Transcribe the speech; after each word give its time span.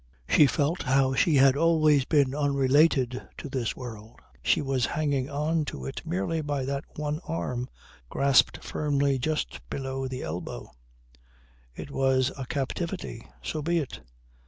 She 0.27 0.47
felt 0.47 0.81
how 0.81 1.13
she 1.13 1.35
had 1.35 1.55
always 1.55 2.05
been 2.05 2.33
unrelated 2.33 3.21
to 3.37 3.47
this 3.49 3.75
world. 3.75 4.19
She 4.41 4.59
was 4.59 4.87
hanging 4.87 5.29
on 5.29 5.63
to 5.65 5.85
it 5.85 6.03
merely 6.03 6.41
by 6.41 6.65
that 6.65 6.85
one 6.95 7.19
arm 7.27 7.69
grasped 8.09 8.63
firmly 8.63 9.19
just 9.19 9.59
above 9.71 10.09
the 10.09 10.23
elbow. 10.23 10.71
It 11.75 11.91
was 11.91 12.31
a 12.35 12.47
captivity. 12.47 13.27
So 13.43 13.61
be 13.61 13.77
it. 13.77 13.99